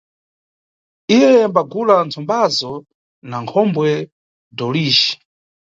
[1.15, 2.71] Iye ambagula ntsombazo
[3.29, 3.89] na khombwe
[4.57, 5.11] Dholijhi.